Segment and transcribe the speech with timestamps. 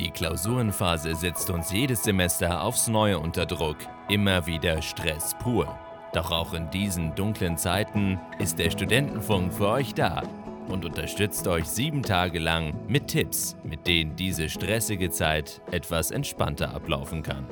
[0.00, 3.76] Die Klausurenphase setzt uns jedes Semester aufs Neue unter Druck.
[4.08, 5.78] Immer wieder Stress pur.
[6.14, 10.22] Doch auch in diesen dunklen Zeiten ist der Studentenfunk für euch da
[10.68, 16.74] und unterstützt euch sieben Tage lang mit Tipps, mit denen diese stressige Zeit etwas entspannter
[16.74, 17.44] ablaufen kann.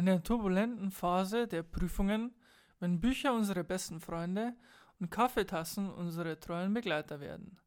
[0.00, 2.34] In der turbulenten Phase der Prüfungen,
[2.78, 4.54] wenn Bücher unsere besten Freunde
[4.98, 7.58] und Kaffeetassen unsere treuen Begleiter werden,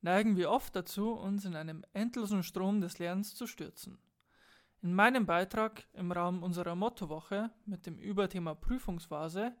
[0.00, 3.98] neigen wir oft dazu, uns in einem endlosen Strom des Lernens zu stürzen.
[4.80, 9.54] In meinem Beitrag im Rahmen unserer Mottowoche mit dem Überthema Prüfungsphase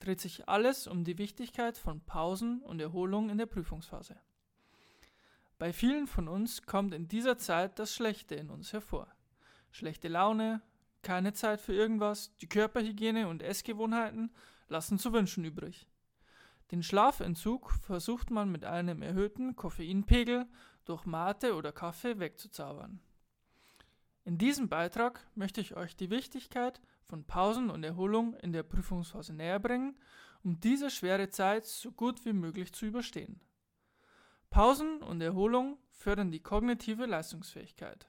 [0.00, 4.16] dreht sich alles um die Wichtigkeit von Pausen und Erholung in der Prüfungsphase.
[5.58, 9.06] Bei vielen von uns kommt in dieser Zeit das Schlechte in uns hervor.
[9.70, 10.60] Schlechte Laune,
[11.02, 14.32] keine Zeit für irgendwas, die Körperhygiene und Essgewohnheiten
[14.68, 15.86] lassen zu wünschen übrig.
[16.70, 20.46] Den Schlafentzug versucht man mit einem erhöhten Koffeinpegel
[20.84, 23.00] durch Mate oder Kaffee wegzuzaubern.
[24.24, 29.34] In diesem Beitrag möchte ich euch die Wichtigkeit von Pausen und Erholung in der Prüfungsphase
[29.34, 29.98] näher bringen,
[30.44, 33.40] um diese schwere Zeit so gut wie möglich zu überstehen.
[34.48, 38.08] Pausen und Erholung fördern die kognitive Leistungsfähigkeit.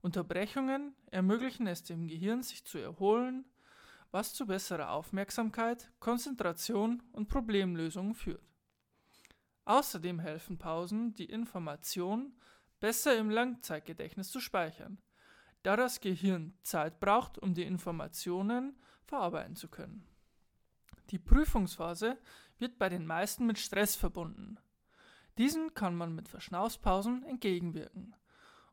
[0.00, 3.44] Unterbrechungen ermöglichen es dem Gehirn, sich zu erholen,
[4.10, 8.42] was zu besserer Aufmerksamkeit, Konzentration und Problemlösung führt.
[9.64, 12.32] Außerdem helfen Pausen, die Information
[12.80, 14.98] besser im Langzeitgedächtnis zu speichern,
[15.62, 20.06] da das Gehirn Zeit braucht, um die Informationen verarbeiten zu können.
[21.10, 22.16] Die Prüfungsphase
[22.58, 24.58] wird bei den meisten mit Stress verbunden.
[25.36, 28.14] Diesen kann man mit Verschnaufspausen entgegenwirken–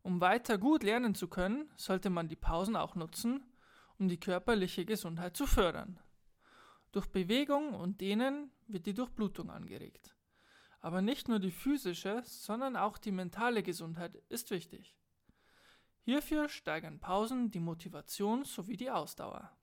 [0.06, 3.44] um weiter gut lernen zu können, sollte man die Pausen auch nutzen,
[3.98, 6.00] um die körperliche Gesundheit zu fördern.
[6.92, 10.16] Durch Bewegung und Dehnen wird die Durchblutung angeregt.
[10.80, 14.96] Aber nicht nur die physische, sondern auch die mentale Gesundheit ist wichtig.
[16.02, 19.58] Hierfür steigern Pausen die Motivation sowie die Ausdauer.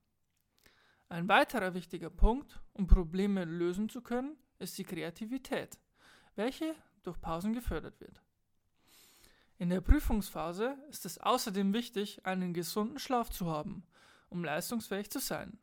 [1.09, 5.79] Ein weiterer wichtiger Punkt, um Probleme lösen zu können, ist die Kreativität,
[6.35, 8.21] welche durch Pausen gefördert wird.
[9.63, 13.85] In der Prüfungsphase ist es außerdem wichtig, einen gesunden Schlaf zu haben,
[14.29, 15.57] um leistungsfähig zu sein.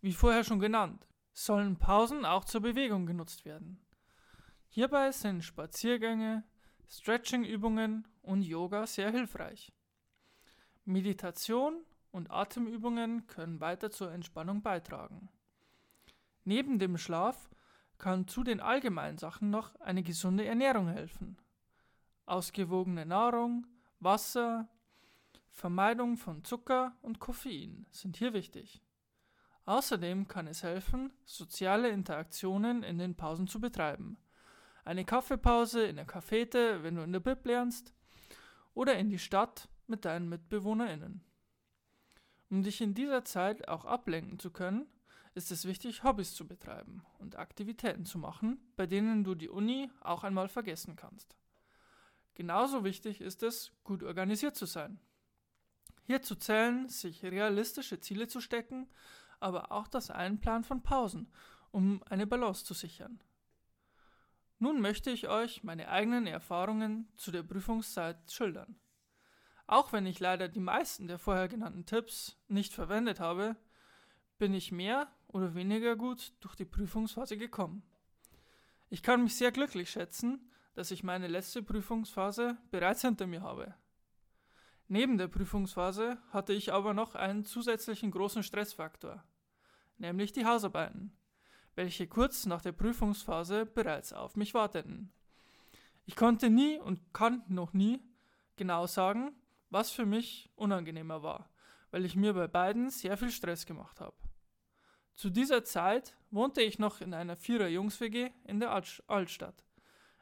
[0.00, 3.78] Wie vorher schon genannt, sollen Pausen auch zur Bewegung genutzt werden.
[4.70, 6.42] Hierbei sind Spaziergänge,
[6.88, 9.72] Stretching-Übungen und Yoga sehr hilfreich.
[10.84, 15.28] Meditation und Atemübungen können weiter zur Entspannung beitragen.
[16.42, 17.50] Neben dem Schlaf
[17.98, 21.36] kann zu den allgemeinen Sachen noch eine gesunde Ernährung helfen
[22.26, 23.66] Ausgewogene Nahrung,
[24.00, 24.68] Wasser,
[25.50, 28.82] Vermeidung von Zucker und Koffein sind hier wichtig.
[29.64, 34.16] Außerdem kann es helfen, soziale Interaktionen in den Pausen zu betreiben.
[34.84, 37.94] Eine Kaffeepause in der Cafete, wenn du in der Bib lernst,
[38.74, 41.22] oder in die Stadt mit deinen MitbewohnerInnen.
[42.50, 44.86] Um dich in dieser Zeit auch ablenken zu können,
[45.34, 49.90] ist es wichtig, Hobbys zu betreiben und Aktivitäten zu machen, bei denen du die Uni
[50.00, 51.36] auch einmal vergessen kannst.
[52.34, 54.98] Genauso wichtig ist es, gut organisiert zu sein.
[56.04, 58.88] Hierzu zählen, sich realistische Ziele zu stecken,
[59.40, 61.30] aber auch das Einplanen von Pausen,
[61.70, 63.20] um eine Balance zu sichern.
[64.58, 68.76] Nun möchte ich euch meine eigenen Erfahrungen zu der Prüfungszeit schildern.
[69.66, 73.56] Auch wenn ich leider die meisten der vorher genannten Tipps nicht verwendet habe,
[74.38, 77.82] bin ich mehr oder weniger gut durch die Prüfungsphase gekommen.
[78.90, 83.74] Ich kann mich sehr glücklich schätzen, dass ich meine letzte Prüfungsphase bereits hinter mir habe.
[84.88, 89.22] Neben der Prüfungsphase hatte ich aber noch einen zusätzlichen großen Stressfaktor,
[89.98, 91.16] nämlich die Hausarbeiten,
[91.74, 95.12] welche kurz nach der Prüfungsphase bereits auf mich warteten.
[96.04, 98.00] Ich konnte nie und kann noch nie
[98.56, 99.34] genau sagen,
[99.70, 101.48] was für mich unangenehmer war,
[101.90, 104.16] weil ich mir bei beiden sehr viel Stress gemacht habe.
[105.14, 108.72] Zu dieser Zeit wohnte ich noch in einer Vierer-Jungs-WG in der
[109.06, 109.64] Altstadt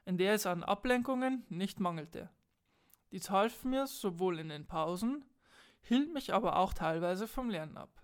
[0.05, 2.31] in der es an Ablenkungen nicht mangelte.
[3.13, 5.25] Dies half mir sowohl in den Pausen,
[5.83, 8.03] hielt mich aber auch teilweise vom Lernen ab.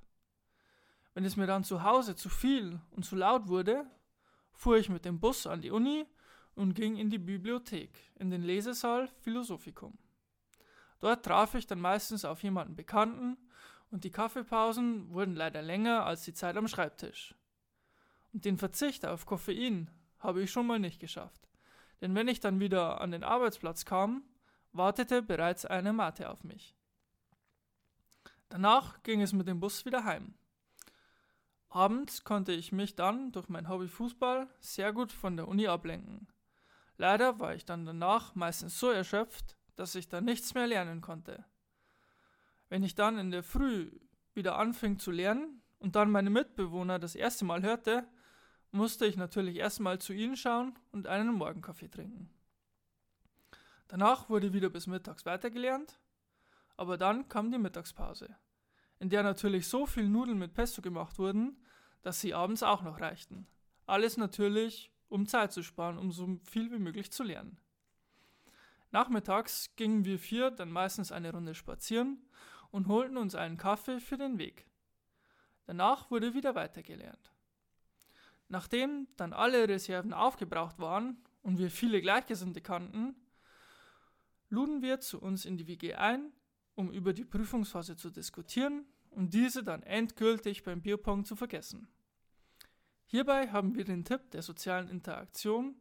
[1.15, 3.87] Wenn es mir dann zu Hause zu viel und zu laut wurde,
[4.53, 6.07] fuhr ich mit dem Bus an die Uni
[6.55, 9.99] und ging in die Bibliothek, in den Lesesaal Philosophicum.
[11.01, 13.37] Dort traf ich dann meistens auf jemanden Bekannten
[13.91, 17.35] und die Kaffeepausen wurden leider länger als die Zeit am Schreibtisch.
[18.33, 21.49] Und den Verzicht auf Koffein habe ich schon mal nicht geschafft.
[22.01, 24.23] Denn wenn ich dann wieder an den Arbeitsplatz kam,
[24.73, 26.75] wartete bereits eine Mate auf mich.
[28.49, 30.35] Danach ging es mit dem Bus wieder heim.
[31.69, 36.29] Abends konnte ich mich dann durch mein Hobby Fußball sehr gut von der Uni ablenken.
[36.97, 41.45] Leider war ich dann danach meistens so erschöpft, dass ich dann nichts mehr lernen konnte.
[42.69, 43.91] Wenn ich dann in der Früh
[44.33, 48.09] wieder anfing zu lernen und dann meine Mitbewohner das erste Mal hörte,
[48.73, 52.31] musste ich natürlich erstmal zu ihnen schauen und einen Morgenkaffee trinken.
[53.89, 56.01] Danach wurde wieder bis mittags weitergelernt,
[56.77, 58.37] aber dann kam die Mittagspause,
[58.99, 61.57] in der natürlich so viel Nudeln mit Pesto gemacht wurden,
[62.03, 63.47] dass sie abends auch noch reichten.
[63.87, 67.59] Alles natürlich, um Zeit zu sparen, um so viel wie möglich zu lernen.
[68.91, 72.25] Nachmittags gingen wir vier dann meistens eine Runde spazieren
[72.71, 74.67] und holten uns einen Kaffee für den Weg.
[75.67, 77.33] Danach wurde wieder weitergelernt.
[78.49, 83.17] Nachdem dann alle Reserven aufgebraucht waren und wir viele Gleichgesinnte kannten,
[84.49, 86.33] luden wir zu uns in die WG ein,
[86.75, 91.89] um über die Prüfungsphase zu diskutieren und diese dann endgültig beim Bierpong zu vergessen.
[93.07, 95.77] Hierbei haben wir den Tipp der sozialen Interaktion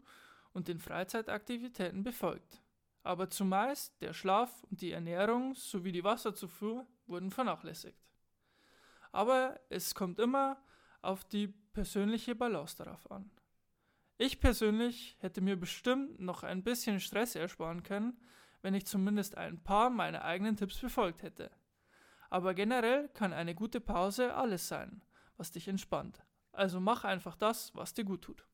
[0.53, 2.61] und den Freizeitaktivitäten befolgt.
[3.03, 7.99] Aber zumeist der Schlaf und die Ernährung sowie die Wasserzufuhr wurden vernachlässigt.
[9.11, 10.57] Aber es kommt immer
[11.01, 13.29] auf die persönliche Balance darauf an.
[14.17, 18.17] Ich persönlich hätte mir bestimmt noch ein bisschen Stress ersparen können,
[18.61, 21.51] wenn ich zumindest ein paar meiner eigenen Tipps befolgt hätte.
[22.29, 25.03] Aber generell kann eine gute Pause alles sein,
[25.35, 26.25] was dich entspannt.
[26.53, 28.47] Also mach einfach das, was dir gut tut.